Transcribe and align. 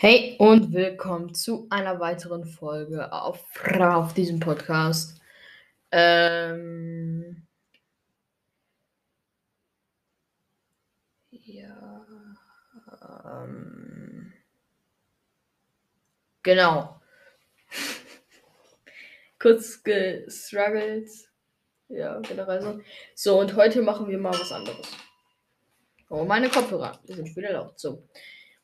Hey 0.00 0.36
und 0.38 0.72
willkommen 0.72 1.34
zu 1.34 1.66
einer 1.70 1.98
weiteren 1.98 2.44
Folge 2.44 3.12
auf, 3.12 3.44
auf 3.80 4.14
diesem 4.14 4.38
Podcast. 4.38 5.20
Ähm, 5.90 7.48
ja. 11.32 12.06
Ähm, 13.26 14.32
genau. 16.44 17.00
Kurz 19.40 19.82
gestruggelt. 19.82 21.10
Ja, 21.88 22.20
generell 22.20 22.62
so. 22.62 22.80
So, 23.16 23.40
und 23.40 23.56
heute 23.56 23.82
machen 23.82 24.06
wir 24.06 24.18
mal 24.18 24.30
was 24.30 24.52
anderes. 24.52 24.92
Oh, 26.08 26.24
meine 26.24 26.48
Kopfhörer. 26.48 27.00
Die 27.08 27.14
sind 27.14 27.34
wieder 27.34 27.52
laut. 27.52 27.80
So. 27.80 28.04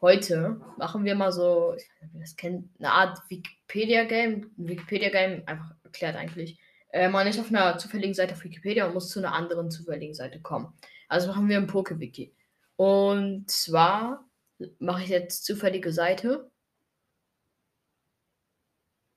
Heute 0.05 0.61
machen 0.77 1.07
wir 1.07 1.15
mal 1.15 1.33
so, 1.33 1.73
ich 1.79 1.89
weiß 1.89 2.03
nicht, 2.03 2.11
ob 2.11 2.15
ihr 2.15 2.21
das 2.21 2.37
kennt, 2.37 2.69
eine 2.79 2.93
Art 2.93 3.23
Wikipedia-Game. 3.31 4.51
Wikipedia-Game 4.59 5.45
einfach 5.47 5.75
erklärt 5.83 6.15
eigentlich. 6.15 6.61
Äh, 6.91 7.09
man 7.09 7.27
ist 7.27 7.41
auf 7.41 7.49
einer 7.49 7.79
zufälligen 7.79 8.13
Seite 8.13 8.35
auf 8.35 8.45
Wikipedia 8.45 8.87
und 8.87 8.93
muss 8.93 9.09
zu 9.09 9.21
einer 9.21 9.33
anderen 9.33 9.71
zufälligen 9.71 10.13
Seite 10.13 10.43
kommen. 10.43 10.75
Also 11.09 11.29
machen 11.29 11.49
wir 11.49 11.57
ein 11.57 11.69
Poke-Wiki. 11.69 12.35
Und 12.77 13.51
zwar 13.51 14.29
mache 14.79 15.05
ich 15.05 15.09
jetzt 15.09 15.47
zufällige 15.47 15.91
Seite. 15.91 16.51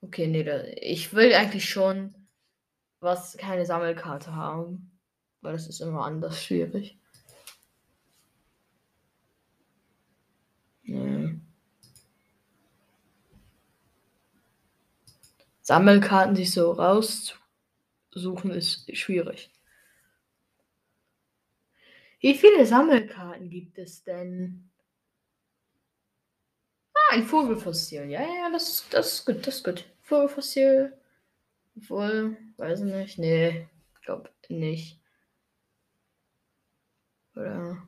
Okay, 0.00 0.26
nee, 0.26 0.42
da, 0.42 0.64
ich 0.64 1.12
will 1.12 1.34
eigentlich 1.34 1.68
schon 1.68 2.14
was 3.00 3.36
keine 3.36 3.66
Sammelkarte 3.66 4.34
haben. 4.34 4.98
Weil 5.42 5.52
das 5.52 5.68
ist 5.68 5.82
immer 5.82 6.06
anders 6.06 6.42
schwierig. 6.42 6.98
Nee. 10.88 11.38
Sammelkarten 15.68 16.34
sich 16.34 16.50
so 16.52 16.72
raussuchen 16.72 18.52
ist 18.52 18.96
schwierig. 18.96 19.50
Wie 22.20 22.32
viele 22.32 22.64
Sammelkarten 22.64 23.50
gibt 23.50 23.76
es 23.76 24.02
denn? 24.02 24.70
Ah, 26.94 27.16
ein 27.16 27.22
Vogelfossil. 27.22 28.04
Ja, 28.04 28.22
ja, 28.22 28.50
das, 28.50 28.88
das 28.88 29.12
ist 29.12 29.26
gut, 29.26 29.46
das 29.46 29.56
ist 29.56 29.64
gut. 29.64 29.84
Vogelfossil. 30.04 30.96
Obwohl, 31.76 32.38
weiß 32.56 32.80
ich 32.80 32.86
nicht. 32.86 33.18
Nee, 33.18 33.68
glaub 34.00 34.30
nicht. 34.48 34.98
Oder. 37.36 37.86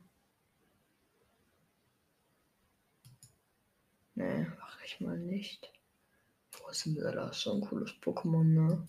Nee, 4.13 4.45
mach 4.59 4.83
ich 4.83 5.01
mal 5.01 5.17
nicht. 5.17 5.71
Wo 6.63 6.69
ist 6.69 6.87
so 7.33 7.53
ein 7.53 7.61
cooles 7.61 7.91
Pokémon, 8.01 8.43
ne? 8.43 8.87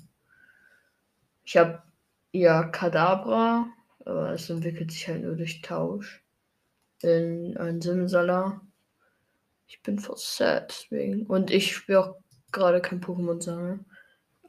Ich 1.45 1.57
hab 1.57 1.87
ja 2.33 2.65
Kadabra, 2.65 3.69
aber 4.05 4.33
es 4.33 4.49
entwickelt 4.51 4.93
sich 4.93 5.09
halt 5.09 5.23
nur 5.23 5.37
durch 5.37 5.63
Tausch. 5.63 6.23
In 7.01 7.57
ein 7.57 7.81
Simsala. 7.81 8.61
Ich 9.67 9.83
bin 9.83 9.99
voll 9.99 10.17
sad 10.17 10.71
deswegen. 10.71 11.27
Und 11.27 11.51
ich 11.51 11.75
spiele 11.75 12.01
auch 12.01 12.17
gerade 12.53 12.81
kein 12.81 13.01
Pokémon 13.01 13.41
sammeln. 13.41 13.87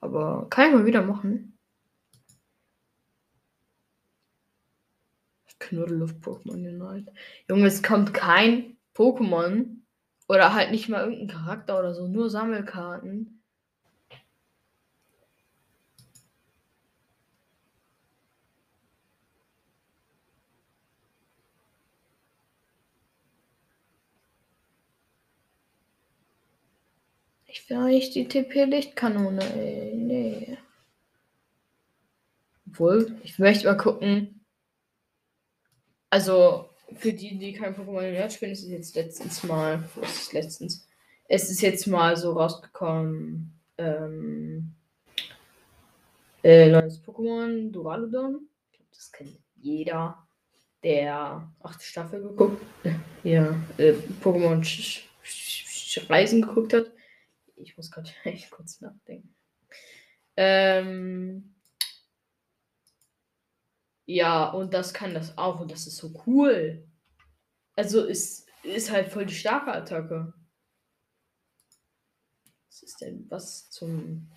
Aber 0.02 0.48
kann 0.50 0.68
ich 0.68 0.76
mal 0.76 0.86
wieder 0.86 1.02
machen. 1.02 1.58
Knuddelluft-Pokémon 5.64 6.68
Unite. 6.68 7.12
Junge, 7.50 7.68
es 7.68 7.82
kommt 7.82 8.14
kein 8.14 8.78
Pokémon. 8.94 9.83
Oder 10.28 10.54
halt 10.54 10.72
nicht 10.72 10.90
mal 10.90 11.02
irgendein 11.04 11.28
Charakter 11.28 11.80
oder 11.80 11.94
so. 11.94 12.08
Nur 12.08 12.30
Sammelkarten. 12.30 13.42
Ich 27.46 27.70
will 27.70 27.84
nicht 27.84 28.16
die 28.16 28.28
TP-Lichtkanone, 28.28 29.44
ey. 29.54 29.96
Nee. 29.96 30.58
Obwohl, 32.68 33.16
ich 33.24 33.38
möchte 33.38 33.68
mal 33.68 33.78
gucken. 33.78 34.44
Also, 36.10 36.73
für 36.96 37.14
die, 37.14 37.38
die 37.38 37.54
kein 37.54 37.76
Pokémon 37.76 38.08
Unite 38.08 38.32
spielen, 38.32 38.52
ist 38.52 38.64
es 38.64 38.70
jetzt 38.70 38.96
letztens 38.96 39.44
mal. 39.44 39.84
Was 39.96 40.22
ist 40.22 40.34
letztens? 40.34 40.88
Es 41.28 41.50
ist 41.50 41.62
jetzt 41.62 41.88
mal 41.88 42.18
so 42.18 42.34
rausgekommen. 42.34 43.60
Ähm, 43.78 44.74
äh, 46.44 46.70
neues 46.70 47.02
Pokémon, 47.02 47.72
Duraludon. 47.72 48.48
Ich 48.72 48.78
glaube, 48.78 48.92
das 48.94 49.12
kennt 49.12 49.40
jeder, 49.56 50.28
der 50.84 51.50
achte 51.62 51.84
Staffel 51.84 52.22
geguckt. 52.22 52.62
Ja, 53.24 53.56
äh, 53.78 53.94
Pokémon 54.22 54.62
Sch 54.62 55.08
Sch 55.24 55.66
Sch 55.66 56.10
Reisen 56.10 56.42
geguckt 56.42 56.74
hat. 56.74 56.92
Ich 57.56 57.78
muss 57.78 57.90
gerade 57.90 58.10
echt 58.26 58.52
kurz 58.52 58.82
nachdenken. 58.82 59.34
Ähm, 60.36 61.53
ja, 64.06 64.50
und 64.50 64.74
das 64.74 64.94
kann 64.94 65.14
das 65.14 65.38
auch. 65.38 65.60
Und 65.60 65.72
das 65.72 65.88
ist 65.88 65.98
so 65.98 66.14
cool. 66.26 66.86
Also 67.76 68.04
ist, 68.04 68.48
ist 68.64 68.92
halt 68.92 69.10
voll 69.10 69.26
die 69.26 69.34
starke 69.34 69.72
Attacke. 69.72 70.34
Was 72.70 72.84
ist 72.84 73.02
denn 73.02 73.26
was 73.30 73.70
zum 73.70 74.30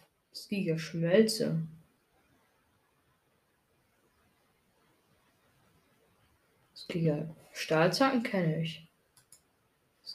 Giga 0.49 0.79
Schmelze? 0.79 1.67
Giga 6.89 7.35
Stahlzacken 7.53 8.23
kenne 8.23 8.63
ich. 8.63 8.87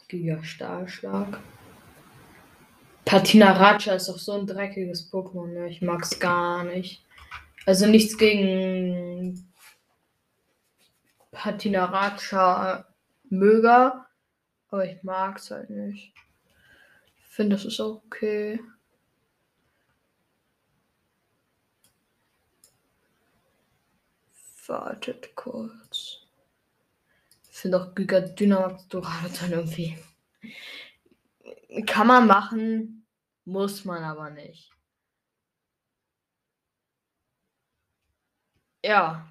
Giga 0.07 0.43
Stahlschlag. 0.43 1.39
Patina 3.05 3.51
Raja 3.53 3.95
ist 3.95 4.09
auch 4.09 4.17
so 4.17 4.33
ein 4.33 4.47
dreckiges 4.47 5.11
Pokémon, 5.11 5.47
ne? 5.47 5.69
Ich 5.69 5.81
mag's 5.81 6.19
gar 6.19 6.63
nicht. 6.63 7.03
Also 7.65 7.85
nichts 7.87 8.17
gegen 8.17 9.10
Patina 11.31 11.85
Raja 11.85 12.85
Möger, 13.29 14.07
aber 14.69 14.85
ich 14.85 15.01
mag's 15.03 15.51
halt 15.51 15.69
nicht. 15.69 16.13
Ich 17.17 17.25
finde, 17.35 17.55
das 17.55 17.65
ist 17.65 17.79
okay. 17.79 18.59
Wartet 24.67 25.35
kurz. 25.35 26.19
Ich 27.49 27.57
finde 27.57 27.81
auch 27.81 27.95
Giga 27.95 28.21
Dynamax 28.21 28.87
Dorado 28.87 29.27
dann 29.39 29.51
irgendwie. 29.51 29.97
Kann 31.85 32.07
man 32.07 32.27
machen, 32.27 33.05
muss 33.45 33.85
man 33.85 34.03
aber 34.03 34.29
nicht. 34.29 34.71
Ja. 38.83 39.30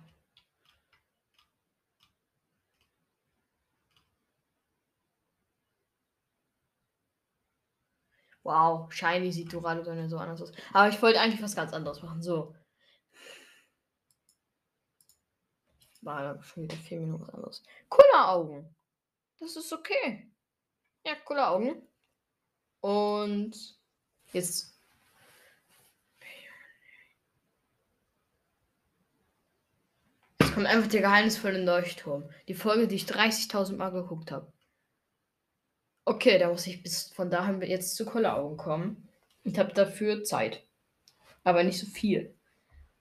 Wow, 8.50 8.92
Shiny 8.92 9.30
sieht 9.30 9.52
Dorado 9.52 9.92
ja 9.92 10.08
so 10.08 10.18
anders 10.18 10.42
aus. 10.42 10.50
Aber 10.72 10.88
ich 10.88 11.00
wollte 11.00 11.20
eigentlich 11.20 11.40
was 11.40 11.54
ganz 11.54 11.72
anderes 11.72 12.02
machen. 12.02 12.20
So. 12.20 12.52
War 16.00 16.42
schon 16.42 16.64
wieder 16.64 16.74
vier 16.74 16.98
Minuten 16.98 17.22
was 17.22 17.32
anderes. 17.32 17.62
Coole 17.88 18.26
Augen. 18.26 18.74
Das 19.38 19.54
ist 19.54 19.72
okay. 19.72 20.32
Ja, 21.06 21.14
coole 21.24 21.46
Augen. 21.46 21.86
Und 22.80 23.78
jetzt. 24.32 24.76
Jetzt 30.40 30.54
kommt 30.54 30.66
einfach 30.66 30.90
der 30.90 31.02
geheimnisvolle 31.02 31.64
Leuchtturm. 31.64 32.28
Die 32.48 32.54
Folge, 32.54 32.88
die 32.88 32.96
ich 32.96 33.04
30.000 33.04 33.76
Mal 33.76 33.90
geguckt 33.90 34.32
habe. 34.32 34.52
Okay, 36.10 36.40
da 36.40 36.48
muss 36.48 36.66
ich 36.66 36.82
bis 36.82 37.04
von 37.12 37.30
dahin 37.30 37.62
jetzt 37.62 37.94
zu 37.94 38.04
Coole 38.04 38.34
Augen 38.34 38.56
kommen. 38.56 39.08
Ich 39.44 39.56
habe 39.60 39.72
dafür 39.72 40.24
Zeit. 40.24 40.60
Aber 41.44 41.62
nicht 41.62 41.78
so 41.78 41.86
viel. 41.86 42.34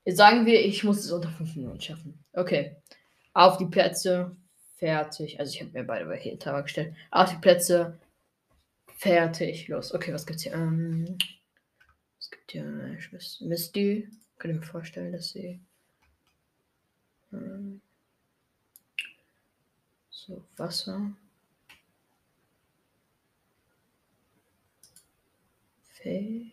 Jetzt 0.06 0.17
sagen 0.17 0.45
wir, 0.45 0.63
ich 0.63 0.83
muss 0.83 1.00
es 1.00 1.11
unter 1.11 1.31
5 1.31 1.56
Minuten 1.56 1.81
schaffen. 1.81 2.23
Okay. 2.33 2.75
Auf 3.33 3.57
die 3.57 3.65
Plätze. 3.65 4.35
Fertig. 4.77 5.39
Also 5.39 5.51
ich 5.56 5.59
habe 5.59 5.71
mir 5.71 5.85
beide 5.85 6.07
welche 6.07 6.29
Hintergrund 6.29 6.65
gestellt. 6.65 6.95
Auf 7.09 7.31
die 7.31 7.38
Plätze. 7.38 7.97
Fertig. 8.95 9.67
Los. 9.69 9.91
Okay, 9.91 10.13
was 10.13 10.27
gibt's 10.27 10.44
hier? 10.44 10.53
Ähm, 10.53 11.17
es 12.19 12.29
gibt 12.29 12.51
hier 12.51 12.63
Misty. 13.39 14.07
Kann 14.38 14.51
ich 14.51 14.57
mir 14.57 14.65
vorstellen, 14.67 15.13
dass 15.13 15.29
sie. 15.29 15.59
Ähm, 17.33 17.81
so, 20.11 20.44
Wasser. 20.57 21.11
Fee. 26.01 26.51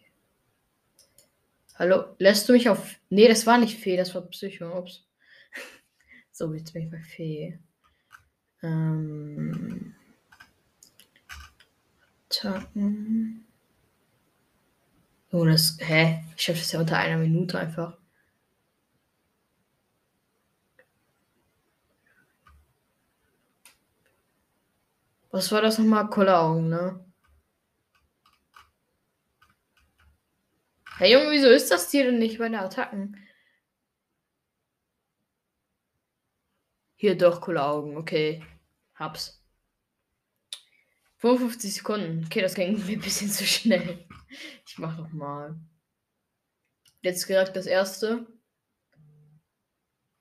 Hallo, 1.78 2.16
lässt 2.18 2.48
du 2.48 2.52
mich 2.52 2.68
auf. 2.68 2.96
Nee, 3.10 3.28
das 3.28 3.46
war 3.46 3.58
nicht 3.58 3.78
Fee, 3.78 3.96
das 3.96 4.14
war 4.14 4.22
Psycho. 4.22 4.76
Ups. 4.78 5.06
so, 6.32 6.52
jetzt 6.52 6.72
bin 6.72 6.84
ich 6.84 6.90
bei 6.90 7.02
Fee. 7.02 7.58
Ähm. 8.62 9.94
Tacken. 12.28 13.46
Oh, 15.30 15.44
das. 15.44 15.76
Hä? 15.80 16.24
Ich 16.36 16.42
schaffe 16.42 16.58
das 16.58 16.72
ja 16.72 16.80
unter 16.80 16.98
einer 16.98 17.18
Minute 17.18 17.58
einfach. 17.58 17.98
Was 25.30 25.52
war 25.52 25.62
das 25.62 25.78
nochmal? 25.78 26.08
Kulleraugen, 26.08 26.68
ne? 26.68 27.05
Hey 30.98 31.12
Junge, 31.12 31.30
wieso 31.30 31.48
ist 31.50 31.70
das 31.70 31.90
Tier 31.90 32.04
denn 32.04 32.18
nicht 32.18 32.38
bei 32.38 32.48
den 32.48 32.54
Attacken? 32.54 33.22
Hier 36.94 37.18
doch, 37.18 37.42
coole 37.42 37.62
Augen, 37.62 37.98
okay. 37.98 38.42
Hab's. 38.94 39.44
55 41.18 41.74
Sekunden. 41.74 42.24
Okay, 42.24 42.40
das 42.40 42.54
ging 42.54 42.78
mir 42.86 42.96
ein 42.96 43.00
bisschen 43.00 43.30
zu 43.30 43.44
schnell. 43.44 44.08
Ich 44.66 44.78
mach 44.78 44.96
noch 44.96 45.12
mal. 45.12 45.60
Jetzt 47.02 47.28
direkt 47.28 47.56
das 47.56 47.66
erste. 47.66 48.26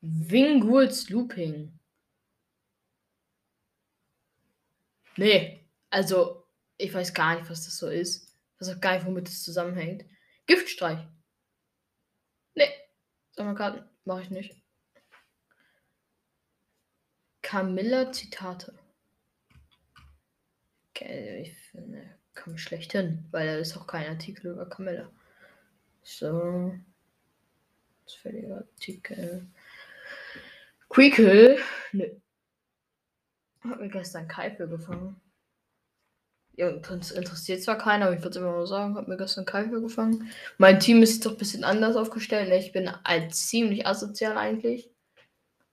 Wingul's 0.02 1.10
Looping. 1.10 1.80
Nee, 5.16 5.66
also 5.90 6.46
ich 6.76 6.94
weiß 6.94 7.14
gar 7.14 7.40
nicht, 7.40 7.50
was 7.50 7.64
das 7.64 7.78
so 7.78 7.88
ist. 7.88 8.36
Ich 8.56 8.62
weiß 8.68 8.76
auch 8.76 8.82
gar 8.82 8.96
nicht, 8.96 9.06
womit 9.06 9.30
das 9.30 9.42
zusammenhängt. 9.42 10.04
Giftstreich. 10.48 11.00
Nee. 12.54 12.70
Sommerkarten 13.32 13.90
mache 14.06 14.22
ich 14.22 14.30
nicht. 14.30 14.62
Camilla 17.42 18.12
Zitate. 18.12 18.78
Okay, 20.90 21.42
ich 21.42 21.56
finde, 21.70 22.18
komme 22.34 22.58
schlecht 22.58 22.94
hin, 22.94 23.26
weil 23.32 23.48
da 23.48 23.56
ist 23.58 23.76
auch 23.78 23.86
kein 23.86 24.08
Artikel 24.08 24.52
über 24.52 24.70
Camilla. 24.70 25.12
So. 26.04 26.74
Zufälliger 28.06 28.58
Artikel. 28.58 29.48
Quickle. 30.90 31.60
Nö. 31.92 32.20
Hat 33.62 33.80
mir 33.80 33.90
gestern 33.90 34.28
Kaife 34.28 34.68
gefangen. 34.68 35.20
Ja, 36.58 36.70
interessiert 36.70 37.62
zwar 37.64 37.78
keiner, 37.78 38.06
aber 38.06 38.16
ich 38.16 38.22
würde 38.22 38.30
es 38.30 38.36
immer 38.38 38.52
mal 38.52 38.66
sagen, 38.66 38.96
hat 38.96 39.10
mir 39.10 39.18
gestern 39.18 39.46
Kaife 39.46 39.82
gefangen. 39.82 40.32
Mein 40.58 40.80
Team 40.80 41.04
ist 41.04 41.26
doch 41.26 41.32
ein 41.32 41.38
bisschen 41.38 41.66
anders 41.66 41.98
aufgestellt. 41.98 42.48
Ne? 42.48 42.58
Ich 42.58 42.72
bin 42.72 42.90
halt 43.04 43.36
ziemlich 43.36 43.86
asozial 43.86 44.38
eigentlich. 44.38 44.90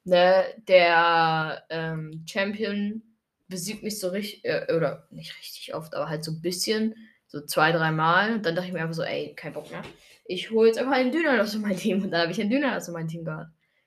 Ne? 0.05 0.45
Der 0.67 1.63
ähm, 1.71 2.25
Champion 2.29 3.03
besiegt 3.47 3.85
mich 3.85 4.01
so 4.01 4.09
richtig, 4.09 4.45
äh, 4.45 4.75
oder 4.75 5.07
nicht 5.11 5.39
richtig 5.39 5.73
oft, 5.75 5.95
aber 5.95 6.09
halt 6.09 6.25
so 6.25 6.33
ein 6.33 6.41
bisschen, 6.41 6.97
so 7.29 7.41
zwei, 7.41 7.71
drei 7.71 7.93
Mal. 7.93 8.35
Und 8.35 8.47
dann 8.47 8.57
dachte 8.57 8.67
ich 8.67 8.75
mir 8.75 8.81
einfach 8.81 8.95
so, 8.95 9.05
ey, 9.05 9.35
kein 9.37 9.53
Bock 9.53 9.71
mehr. 9.71 9.83
Ich 10.25 10.51
hole 10.51 10.67
jetzt 10.67 10.79
einfach 10.79 10.93
einen 10.93 11.13
Dynanos 11.13 11.55
in 11.55 11.63
mein 11.63 11.77
Team. 11.77 12.03
Und 12.03 12.11
dann 12.11 12.23
habe 12.23 12.33
ich 12.33 12.41
einen 12.41 12.51
Dynanos 12.51 12.89
in 12.89 12.95
mein 12.95 13.07
Team 13.07 13.25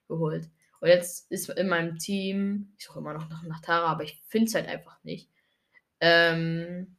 geholt. 0.07 0.49
Und 0.79 0.87
jetzt 0.87 1.29
ist 1.31 1.49
in 1.49 1.67
meinem 1.67 1.97
Team, 1.97 2.73
ich 2.77 2.85
suche 2.85 2.99
immer 2.99 3.13
noch 3.13 3.29
nach, 3.29 3.43
nach 3.43 3.61
Tara, 3.61 3.87
aber 3.87 4.03
ich 4.03 4.21
finde 4.27 4.47
es 4.47 4.55
halt 4.55 4.67
einfach 4.67 5.03
nicht. 5.03 5.29
Ähm, 6.07 6.95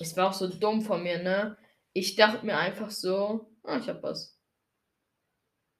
es 0.00 0.14
war 0.18 0.28
auch 0.28 0.34
so 0.34 0.46
dumm 0.46 0.82
von 0.82 1.02
mir, 1.02 1.22
ne? 1.22 1.56
Ich 1.94 2.14
dachte 2.14 2.44
mir 2.44 2.58
einfach 2.58 2.90
so, 2.90 3.48
ah, 3.64 3.78
ich 3.78 3.88
hab 3.88 4.02
was. 4.02 4.38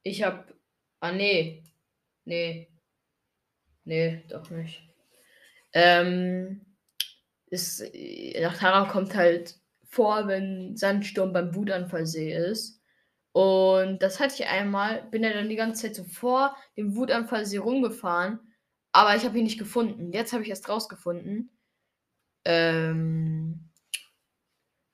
Ich 0.03 0.23
hab, 0.23 0.55
ah, 1.01 1.13
nee. 1.13 1.63
Nee. 2.25 2.71
Nee, 3.85 4.25
doch 4.31 4.49
nicht. 4.49 4.83
Ähm, 5.75 6.65
ist, 7.51 7.83
nach 8.41 8.57
Tara 8.57 8.91
kommt 8.91 9.15
halt 9.15 9.57
vor, 9.85 10.27
wenn 10.27 10.75
Sandsturm 10.75 11.35
beim 11.35 11.55
Wutanfallsee 11.55 12.33
ist. 12.33 12.81
Und 13.33 14.03
das 14.03 14.21
hatte 14.21 14.37
ich 14.37 14.47
einmal, 14.47 15.03
bin 15.11 15.23
ja 15.23 15.35
dann 15.35 15.51
die 15.51 15.57
ganze 15.57 15.83
Zeit 15.83 15.97
so 15.97 16.05
vor 16.05 16.57
dem 16.79 16.97
Wutanfallsee 16.97 17.59
rumgefahren, 17.59 18.41
aber 18.93 19.17
ich 19.17 19.25
habe 19.27 19.37
ihn 19.37 19.45
nicht 19.45 19.59
gefunden. 19.59 20.13
Jetzt 20.13 20.33
habe 20.33 20.45
ich 20.45 20.49
erst 20.49 20.69
rausgefunden 20.71 21.51
ähm, 22.45 23.71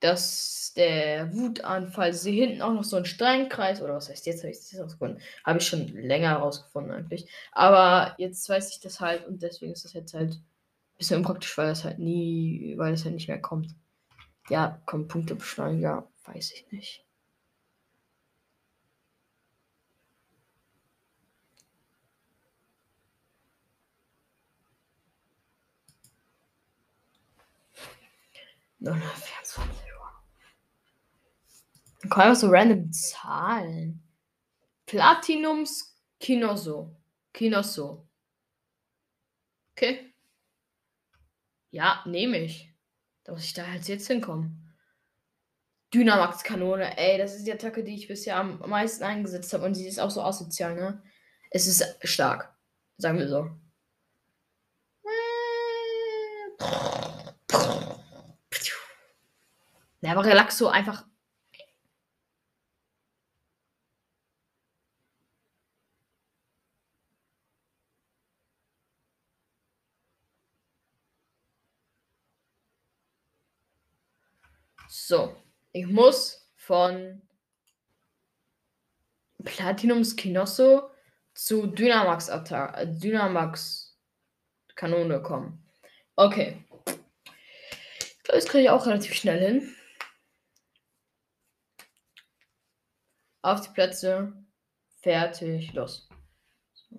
dass 0.00 0.72
der 0.76 1.32
Wutanfall 1.34 2.12
sie 2.12 2.38
hinten 2.38 2.62
auch 2.62 2.72
noch 2.72 2.84
so 2.84 2.96
ein 2.96 3.06
Steinkreis 3.06 3.80
oder 3.80 3.94
was 3.94 4.10
heißt 4.10 4.26
jetzt 4.26 4.42
habe 4.42 4.50
ich 4.50 4.58
das 4.58 4.78
rausgefunden 4.78 5.22
habe 5.44 5.58
ich 5.58 5.66
schon 5.66 5.88
länger 5.88 6.30
herausgefunden 6.30 6.92
eigentlich. 6.92 7.30
Aber 7.52 8.14
jetzt 8.18 8.48
weiß 8.48 8.70
ich 8.70 8.80
das 8.80 9.00
halt 9.00 9.26
und 9.26 9.42
deswegen 9.42 9.72
ist 9.72 9.84
das 9.84 9.94
jetzt 9.94 10.14
halt 10.14 10.32
ein 10.34 10.44
bisschen 10.98 11.18
unpraktisch 11.18 11.56
weil 11.56 11.68
das 11.68 11.84
halt 11.84 11.98
nie 11.98 12.74
weil 12.76 12.92
es 12.94 13.04
halt 13.04 13.14
nicht 13.14 13.28
mehr 13.28 13.40
kommt. 13.40 13.74
Ja 14.50 14.80
kommt 14.86 15.08
Punktebeschleuniger 15.08 16.08
weiß 16.26 16.52
ich 16.52 16.70
nicht 16.72 17.05
Nur 28.78 28.94
24 28.94 29.58
Uhr. 29.58 30.10
Dann 32.00 32.10
kommen 32.10 32.26
einfach 32.26 32.40
so 32.40 32.48
random 32.48 32.92
Zahlen. 32.92 34.02
Platinums 34.86 35.96
Kinoso. 36.20 36.94
Kinoso. 37.32 38.06
Okay. 39.72 40.12
Ja, 41.70 42.02
nehme 42.06 42.38
ich. 42.38 42.72
Da 43.24 43.32
muss 43.32 43.44
ich 43.44 43.52
da 43.52 43.66
halt 43.66 43.86
jetzt 43.88 44.06
hinkommen. 44.06 44.62
Dynamax-Kanone, 45.92 46.96
ey, 46.98 47.18
das 47.18 47.34
ist 47.34 47.46
die 47.46 47.52
Attacke, 47.52 47.84
die 47.84 47.94
ich 47.94 48.08
bisher 48.08 48.36
am 48.36 48.58
meisten 48.68 49.04
eingesetzt 49.04 49.52
habe 49.52 49.64
und 49.64 49.74
sie 49.74 49.86
ist 49.86 49.98
auch 49.98 50.10
so 50.10 50.22
asozial, 50.22 50.74
ne? 50.74 51.02
Es 51.50 51.66
ist 51.66 51.84
stark. 52.02 52.54
Sagen 52.98 53.18
wir 53.18 53.28
so. 53.28 53.50
Ja, 60.00 60.12
aber 60.12 60.24
Relaxo 60.24 60.68
einfach. 60.68 61.04
So, 74.88 75.36
ich 75.72 75.86
muss 75.86 76.48
von 76.56 77.22
Platinums 79.44 80.16
Kinosso 80.16 80.90
zu 81.34 81.66
Dynamax 81.66 82.30
Attack, 82.30 82.76
äh, 82.76 82.86
Dynamax 82.86 83.96
Kanone 84.74 85.22
kommen. 85.22 85.64
Okay. 86.16 86.64
Das 88.24 88.46
kriege 88.46 88.64
ich 88.64 88.70
auch 88.70 88.86
relativ 88.86 89.14
schnell 89.14 89.38
hin. 89.38 89.76
Auf 93.46 93.60
die 93.60 93.68
Plätze. 93.68 94.32
Fertig. 95.02 95.72
Los. 95.72 96.08
So, 96.74 96.96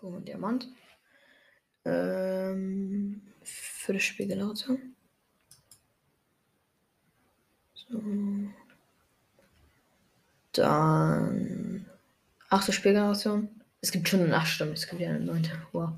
Oh, 0.00 0.18
Diamant. 0.20 0.66
Ähm, 1.84 3.20
für 3.42 3.92
das 3.92 4.02
Spiegelauto. 4.02 4.78
So. 7.74 8.02
Dann. 10.52 11.84
Achte 12.48 12.72
Spiegelration. 12.72 13.59
Es 13.82 13.92
gibt 13.92 14.08
schon 14.08 14.20
eine 14.20 14.36
8 14.36 14.48
Stimmen, 14.48 14.72
es 14.72 14.86
gibt 14.86 15.00
ja 15.00 15.08
eine 15.10 15.20
9. 15.20 15.50
Wow. 15.72 15.90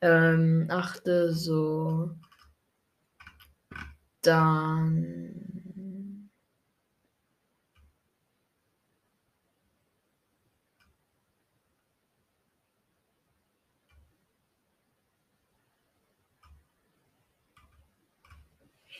Ähm, 0.00 0.66
achte 0.70 1.32
so. 1.34 2.10
Dann. 4.22 6.30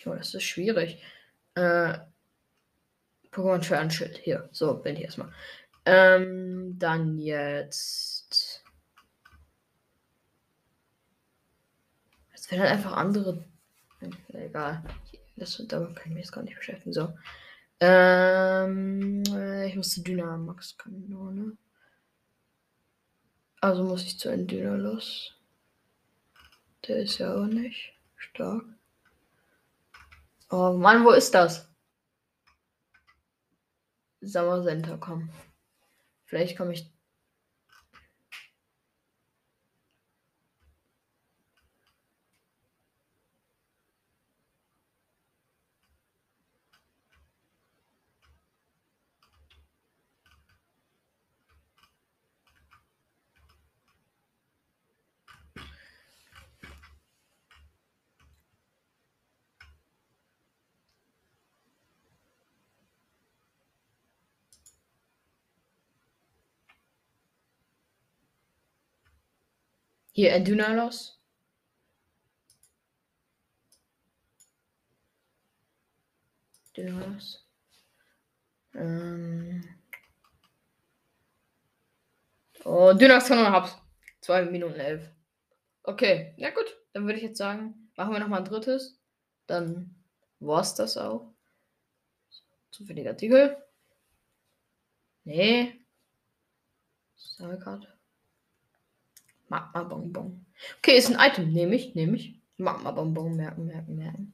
Oh, 0.06 0.14
das 0.14 0.34
ist 0.34 0.42
schwierig. 0.44 1.02
Äh, 1.54 1.98
Pokémon 3.32 3.90
Schild. 3.90 4.18
Hier, 4.18 4.48
so, 4.52 4.74
bin 4.74 4.96
ich 4.96 5.02
erstmal. 5.02 5.32
Ähm, 5.86 6.78
dann 6.78 7.18
jetzt. 7.18 8.64
Es 12.32 12.50
werden 12.50 12.62
halt 12.62 12.72
einfach 12.72 12.92
andere. 12.92 13.44
Egal. 14.28 14.84
Das, 15.36 15.62
damit 15.68 15.96
kann 15.96 16.06
ich 16.06 16.14
mich 16.14 16.24
jetzt 16.24 16.32
gar 16.32 16.42
nicht 16.42 16.56
beschäftigen. 16.56 16.92
So. 16.92 17.12
Ähm, 17.80 19.22
äh, 19.28 19.68
ich 19.68 19.76
muss 19.76 19.90
zu 19.90 20.02
Dynamax 20.02 20.76
Kanone. 20.76 21.56
Also 23.60 23.82
muss 23.82 24.04
ich 24.04 24.18
zu 24.18 24.34
los. 24.34 25.34
Der 26.86 26.98
ist 26.98 27.18
ja 27.18 27.34
auch 27.34 27.46
nicht 27.46 27.94
stark. 28.16 28.64
Oh 30.50 30.74
Mann, 30.74 31.04
wo 31.04 31.10
ist 31.10 31.34
das? 31.34 31.68
Summer 34.20 34.62
Center, 34.62 34.98
komm. 34.98 35.30
Vielleicht 36.34 36.58
komme 36.58 36.72
ich 36.72 36.92
Hier, 70.14 70.32
Endunalos. 70.32 71.20
Dynalos. 76.76 77.44
Ähm. 78.74 79.64
Oh, 82.64 82.92
Dynax 82.92 83.26
kann 83.26 83.38
hab's. 83.52 83.76
2 84.20 84.44
Minuten 84.46 84.78
11. 84.78 85.10
Okay, 85.82 86.34
ja 86.36 86.50
gut. 86.50 86.76
Dann 86.92 87.06
würde 87.06 87.18
ich 87.18 87.24
jetzt 87.24 87.38
sagen, 87.38 87.90
machen 87.96 88.12
wir 88.12 88.20
nochmal 88.20 88.38
ein 88.38 88.44
drittes. 88.44 88.96
Dann 89.48 89.96
war's 90.38 90.76
das 90.76 90.96
auch. 90.96 91.34
Zufälliger 92.70 93.10
Artikel. 93.10 93.56
Nee. 95.24 95.84
Sag 97.16 97.48
Magma-Bonbon. 99.48 100.44
Okay, 100.78 100.96
ist 100.96 101.10
ein 101.10 101.18
Item. 101.18 101.52
Nehme 101.52 101.74
ich, 101.74 101.94
nehme 101.94 102.16
ich. 102.16 102.40
Magma-Bonbon 102.56 103.36
merken, 103.36 103.66
merken, 103.66 103.96
merken. 103.96 104.32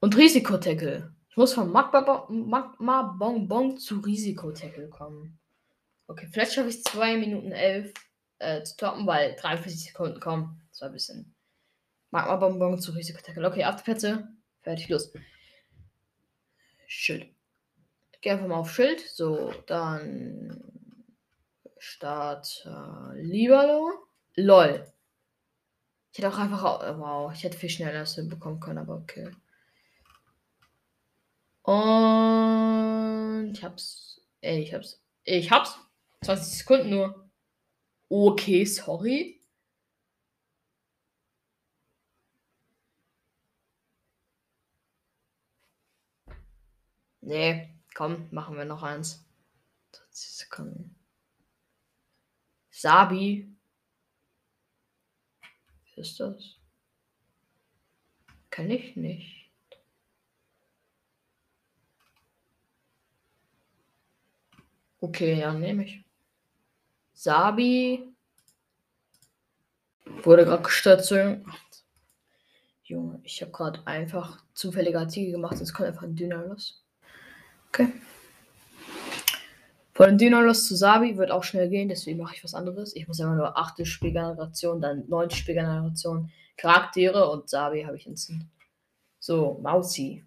Und 0.00 0.16
Risikotackle. 0.16 1.12
Ich 1.28 1.36
muss 1.36 1.52
von 1.54 1.70
Magma-Bonbon 1.72 3.78
zu 3.78 4.00
Risikotackle 4.00 4.88
kommen. 4.88 5.38
Okay, 6.06 6.28
vielleicht 6.30 6.52
schaffe 6.52 6.68
ich 6.68 6.84
2 6.84 7.16
Minuten 7.16 7.52
11 7.52 7.92
äh, 8.38 8.62
zu 8.62 8.76
toppen, 8.76 9.06
weil 9.06 9.34
43 9.36 9.84
Sekunden 9.84 10.20
kommen. 10.20 10.60
Das 10.70 10.82
war 10.82 10.88
ein 10.88 10.94
bisschen. 10.94 11.34
Magma-Bonbon 12.10 12.80
zu 12.80 12.92
Risikotackle. 12.92 13.46
Okay, 13.46 13.64
Afterplätze. 13.64 14.28
Fertig, 14.62 14.88
los. 14.88 15.12
Schild. 16.86 17.26
Ich 18.12 18.20
gehe 18.20 18.34
einfach 18.34 18.46
mal 18.46 18.56
auf 18.56 18.72
Schild. 18.72 19.00
So, 19.00 19.52
dann 19.66 20.81
Starter 21.82 23.12
Libalo. 23.16 24.06
LOL. 24.36 24.86
Ich 26.12 26.18
hätte 26.18 26.28
auch 26.28 26.38
einfach. 26.38 26.62
Wow, 26.98 27.32
ich 27.34 27.42
hätte 27.42 27.58
viel 27.58 27.70
schneller 27.70 28.00
das 28.00 28.14
hinbekommen 28.14 28.60
können, 28.60 28.78
aber 28.78 28.94
okay. 28.96 29.30
Und 31.62 33.52
ich 33.54 33.64
hab's. 33.64 34.20
Ey, 34.42 34.62
ich 34.62 34.72
hab's. 34.74 35.02
Ich 35.24 35.50
hab's. 35.50 35.76
20 36.22 36.58
Sekunden 36.58 36.90
nur. 36.90 37.28
Okay, 38.08 38.64
sorry. 38.64 39.40
Nee, 47.20 47.74
komm, 47.94 48.28
machen 48.30 48.56
wir 48.56 48.64
noch 48.64 48.82
eins. 48.84 49.24
20 49.92 50.30
Sekunden. 50.30 50.91
Sabi. 52.82 53.48
Wer 55.94 55.98
ist 56.02 56.18
das? 56.18 56.58
Kann 58.50 58.72
ich 58.72 58.96
nicht. 58.96 59.52
Okay, 64.98 65.38
ja, 65.38 65.52
nehme 65.52 65.84
ich. 65.84 66.04
Sabi. 67.12 68.12
Wurde 70.24 70.44
gerade 70.44 70.64
gestört. 70.64 71.08
Junge, 72.82 73.20
ich 73.22 73.40
habe 73.42 73.52
gerade 73.52 73.86
einfach 73.86 74.44
zufällige 74.54 74.98
Artikel 74.98 75.30
gemacht, 75.30 75.60
es 75.60 75.72
kommt 75.72 75.88
einfach 75.88 76.02
ein 76.02 76.16
Dünner 76.16 76.46
los. 76.46 76.84
Okay. 77.68 77.92
Von 80.02 80.18
Dynalos 80.18 80.66
zu 80.66 80.74
Sabi 80.74 81.16
wird 81.16 81.30
auch 81.30 81.44
schnell 81.44 81.68
gehen, 81.68 81.88
deswegen 81.88 82.18
mache 82.18 82.34
ich 82.34 82.42
was 82.42 82.54
anderes. 82.54 82.96
Ich 82.96 83.06
muss 83.06 83.20
immer 83.20 83.36
nur 83.36 83.56
8. 83.56 83.86
Spielgeneration, 83.86 84.80
dann 84.80 85.08
9. 85.08 85.30
Spielgeneration 85.30 86.32
Charaktere 86.56 87.30
und 87.30 87.48
Sabi 87.48 87.84
habe 87.84 87.96
ich 87.96 88.08
instant. 88.08 88.44
So, 89.20 89.60
Mausi. 89.62 90.26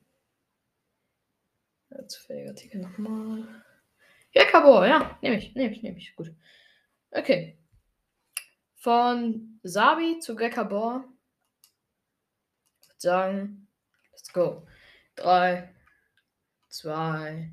Ja, 1.89 2.07
zufälliger 2.07 2.51
Artikel 2.51 2.83
nochmal. 2.83 3.43
Ja, 4.31 4.45
Kabor, 4.45 4.87
ja, 4.87 5.17
nehme 5.21 5.35
ich, 5.35 5.53
nehme 5.55 5.73
ich, 5.73 5.83
nehme 5.83 5.97
ich. 5.97 6.15
Gut. 6.15 6.33
Okay. 7.11 7.57
Von 8.75 9.59
Sabi 9.61 10.19
zu 10.19 10.37
Gekabor. 10.37 11.03
Ich 12.81 12.87
würde 12.87 13.01
sagen, 13.01 13.67
let's 14.13 14.31
go. 14.31 14.65
3, 15.17 15.69
2, 16.69 17.51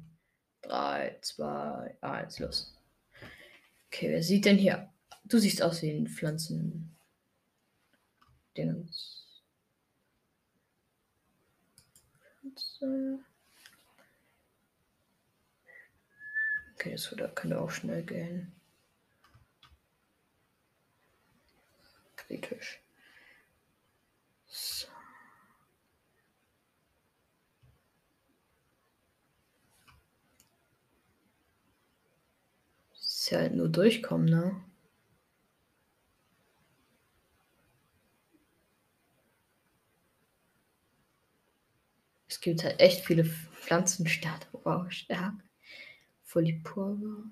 3, 0.63 1.19
2, 1.21 1.97
1, 2.01 2.39
los. 2.39 2.75
Okay, 3.89 4.11
wer 4.11 4.23
sieht 4.23 4.45
denn 4.45 4.57
hier? 4.57 4.91
Du 5.25 5.39
siehst 5.39 5.63
aus 5.63 5.83
wie 5.83 5.91
ein 5.91 6.09
Pflanzen. 6.09 6.97
Dingens. 8.57 9.27
Okay, 16.75 16.93
das 16.93 17.11
würde, 17.11 17.31
könnte 17.35 17.61
auch 17.61 17.71
schnell 17.71 18.03
gehen. 18.03 18.53
Kritisch. 22.17 22.81
So. 24.47 24.92
Ja 33.33 33.39
halt 33.39 33.55
nur 33.55 33.69
durchkommen, 33.69 34.27
ne? 34.27 34.55
Es 42.29 42.41
gibt 42.41 42.65
halt 42.65 42.81
echt 42.81 43.05
viele 43.05 43.25
Pflanzenstärke. 43.25 44.47
Wow, 44.65 44.91
stark. 44.91 45.35
Folipurva. 46.25 47.25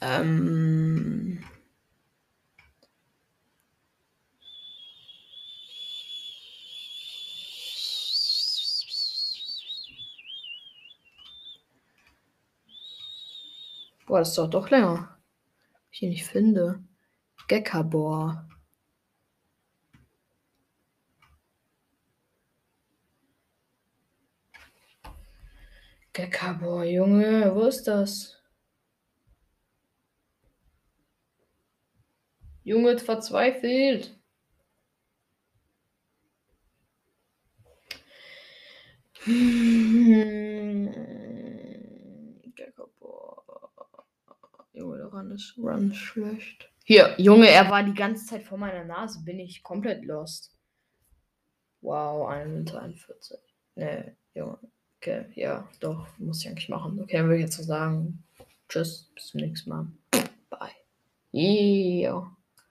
Ähm. 0.00 1.42
Boah, 14.06 14.20
das 14.20 14.34
dauert 14.34 14.54
doch 14.54 14.70
länger. 14.70 15.18
Ich 15.90 16.02
ihn 16.02 16.10
nicht 16.10 16.26
finde. 16.26 16.84
Gekabor. 17.48 18.48
Gekabor, 26.12 26.84
Junge, 26.84 27.54
wo 27.54 27.64
ist 27.66 27.84
das? 27.88 28.40
Junge, 32.62 32.98
verzweifelt. 32.98 34.18
Hm. 39.24 40.86
Junge, 44.76 44.98
der 44.98 45.05
Run 45.16 45.30
ist, 45.30 45.56
Run 45.56 45.94
schlecht. 45.94 46.70
Hier, 46.84 47.14
Junge, 47.18 47.48
er 47.48 47.70
war 47.70 47.82
die 47.82 47.94
ganze 47.94 48.26
Zeit 48.26 48.44
vor 48.44 48.58
meiner 48.58 48.84
Nase. 48.84 49.24
Bin 49.24 49.40
ich 49.40 49.62
komplett 49.62 50.04
lost. 50.04 50.54
Wow, 51.80 52.28
1,41. 52.28 53.38
Nee, 53.76 54.12
Junge. 54.34 54.58
Okay, 54.98 55.26
ja, 55.34 55.68
doch, 55.80 56.06
muss 56.18 56.42
ich 56.42 56.48
eigentlich 56.48 56.68
machen. 56.68 57.00
Okay, 57.00 57.16
dann 57.16 57.26
würde 57.26 57.36
ich 57.36 57.44
jetzt 57.44 57.56
so 57.56 57.62
sagen. 57.62 58.22
Tschüss, 58.68 59.10
bis 59.14 59.28
zum 59.28 59.40
nächsten 59.40 59.70
Mal. 59.70 59.86
Bye. 60.50 60.70
Ja. 61.32 62.35